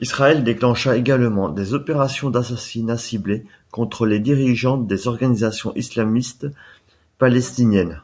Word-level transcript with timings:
Israël 0.00 0.42
déclencha 0.42 0.96
également 0.96 1.50
des 1.50 1.72
opérations 1.72 2.30
d'assassinats 2.30 2.98
ciblés 2.98 3.46
contre 3.70 4.04
les 4.04 4.18
dirigeants 4.18 4.76
des 4.76 5.06
organisations 5.06 5.72
islamistes 5.76 6.48
palestiniennes. 7.18 8.02